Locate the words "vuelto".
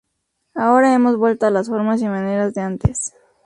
1.15-1.45